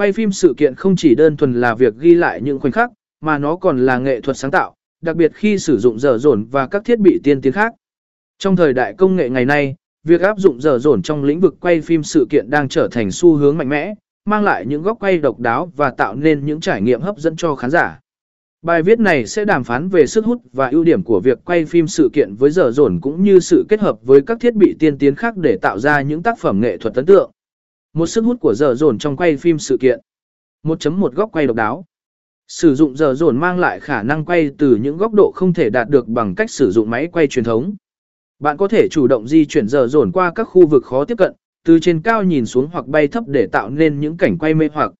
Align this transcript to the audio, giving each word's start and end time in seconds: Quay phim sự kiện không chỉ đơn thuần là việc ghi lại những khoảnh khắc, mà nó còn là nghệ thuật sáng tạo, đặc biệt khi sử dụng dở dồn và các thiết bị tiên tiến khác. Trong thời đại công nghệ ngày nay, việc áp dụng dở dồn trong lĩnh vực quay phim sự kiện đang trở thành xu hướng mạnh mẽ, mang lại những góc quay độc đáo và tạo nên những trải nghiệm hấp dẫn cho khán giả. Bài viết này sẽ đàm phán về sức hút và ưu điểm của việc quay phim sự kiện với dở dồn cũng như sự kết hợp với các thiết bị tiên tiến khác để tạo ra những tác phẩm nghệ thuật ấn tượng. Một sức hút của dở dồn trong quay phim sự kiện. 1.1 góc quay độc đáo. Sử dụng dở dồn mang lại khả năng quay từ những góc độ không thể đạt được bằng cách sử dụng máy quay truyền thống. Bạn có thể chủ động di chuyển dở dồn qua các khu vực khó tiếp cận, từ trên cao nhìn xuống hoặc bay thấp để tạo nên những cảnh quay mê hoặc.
Quay 0.00 0.12
phim 0.12 0.32
sự 0.32 0.54
kiện 0.56 0.74
không 0.74 0.96
chỉ 0.96 1.14
đơn 1.14 1.36
thuần 1.36 1.60
là 1.60 1.74
việc 1.74 1.94
ghi 1.98 2.14
lại 2.14 2.40
những 2.42 2.60
khoảnh 2.60 2.72
khắc, 2.72 2.90
mà 3.20 3.38
nó 3.38 3.56
còn 3.56 3.86
là 3.86 3.98
nghệ 3.98 4.20
thuật 4.20 4.36
sáng 4.36 4.50
tạo, 4.50 4.74
đặc 5.02 5.16
biệt 5.16 5.32
khi 5.34 5.58
sử 5.58 5.78
dụng 5.78 5.98
dở 5.98 6.18
dồn 6.18 6.44
và 6.44 6.66
các 6.66 6.84
thiết 6.84 6.98
bị 6.98 7.20
tiên 7.24 7.40
tiến 7.40 7.52
khác. 7.52 7.72
Trong 8.38 8.56
thời 8.56 8.72
đại 8.72 8.94
công 8.98 9.16
nghệ 9.16 9.28
ngày 9.28 9.44
nay, 9.44 9.74
việc 10.04 10.20
áp 10.20 10.38
dụng 10.38 10.60
dở 10.60 10.78
dồn 10.78 11.02
trong 11.02 11.24
lĩnh 11.24 11.40
vực 11.40 11.54
quay 11.60 11.80
phim 11.80 12.02
sự 12.02 12.26
kiện 12.30 12.50
đang 12.50 12.68
trở 12.68 12.88
thành 12.88 13.10
xu 13.10 13.36
hướng 13.36 13.58
mạnh 13.58 13.68
mẽ, 13.68 13.94
mang 14.24 14.44
lại 14.44 14.66
những 14.66 14.82
góc 14.82 14.96
quay 15.00 15.18
độc 15.18 15.38
đáo 15.38 15.72
và 15.76 15.90
tạo 15.90 16.14
nên 16.14 16.46
những 16.46 16.60
trải 16.60 16.82
nghiệm 16.82 17.00
hấp 17.00 17.18
dẫn 17.18 17.36
cho 17.36 17.54
khán 17.54 17.70
giả. 17.70 18.00
Bài 18.62 18.82
viết 18.82 19.00
này 19.00 19.26
sẽ 19.26 19.44
đàm 19.44 19.64
phán 19.64 19.88
về 19.88 20.06
sức 20.06 20.24
hút 20.24 20.42
và 20.52 20.68
ưu 20.68 20.84
điểm 20.84 21.02
của 21.02 21.20
việc 21.20 21.38
quay 21.44 21.64
phim 21.64 21.86
sự 21.86 22.10
kiện 22.12 22.34
với 22.34 22.50
dở 22.50 22.70
dồn 22.70 23.00
cũng 23.00 23.22
như 23.22 23.40
sự 23.40 23.64
kết 23.68 23.80
hợp 23.80 23.98
với 24.02 24.20
các 24.20 24.40
thiết 24.40 24.54
bị 24.54 24.76
tiên 24.78 24.98
tiến 24.98 25.14
khác 25.14 25.36
để 25.36 25.56
tạo 25.62 25.78
ra 25.78 26.00
những 26.00 26.22
tác 26.22 26.38
phẩm 26.38 26.60
nghệ 26.60 26.76
thuật 26.76 26.94
ấn 26.94 27.06
tượng. 27.06 27.30
Một 27.92 28.06
sức 28.06 28.24
hút 28.24 28.40
của 28.40 28.54
dở 28.54 28.74
dồn 28.74 28.98
trong 28.98 29.16
quay 29.16 29.36
phim 29.36 29.58
sự 29.58 29.76
kiện. 29.80 30.00
1.1 30.62 31.10
góc 31.10 31.30
quay 31.32 31.46
độc 31.46 31.56
đáo. 31.56 31.84
Sử 32.48 32.74
dụng 32.74 32.96
dở 32.96 33.14
dồn 33.14 33.36
mang 33.36 33.58
lại 33.58 33.80
khả 33.80 34.02
năng 34.02 34.24
quay 34.24 34.50
từ 34.58 34.76
những 34.76 34.96
góc 34.96 35.12
độ 35.14 35.32
không 35.34 35.52
thể 35.52 35.70
đạt 35.70 35.88
được 35.88 36.08
bằng 36.08 36.34
cách 36.34 36.50
sử 36.50 36.70
dụng 36.70 36.90
máy 36.90 37.08
quay 37.12 37.26
truyền 37.26 37.44
thống. 37.44 37.74
Bạn 38.38 38.56
có 38.56 38.68
thể 38.68 38.88
chủ 38.90 39.06
động 39.06 39.28
di 39.28 39.46
chuyển 39.46 39.68
dở 39.68 39.86
dồn 39.86 40.12
qua 40.12 40.32
các 40.34 40.44
khu 40.44 40.66
vực 40.66 40.84
khó 40.84 41.04
tiếp 41.04 41.18
cận, 41.18 41.32
từ 41.64 41.78
trên 41.78 42.02
cao 42.02 42.22
nhìn 42.22 42.46
xuống 42.46 42.68
hoặc 42.72 42.86
bay 42.86 43.08
thấp 43.08 43.24
để 43.26 43.46
tạo 43.46 43.70
nên 43.70 44.00
những 44.00 44.16
cảnh 44.16 44.38
quay 44.38 44.54
mê 44.54 44.68
hoặc. 44.72 44.92